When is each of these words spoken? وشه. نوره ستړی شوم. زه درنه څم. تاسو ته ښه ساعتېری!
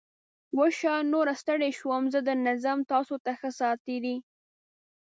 وشه. 0.57 0.93
نوره 1.11 1.33
ستړی 1.41 1.71
شوم. 1.79 2.03
زه 2.13 2.19
درنه 2.27 2.53
څم. 2.63 2.77
تاسو 2.91 3.15
ته 3.23 3.31
ښه 3.39 3.49
ساعتېری! 3.59 4.15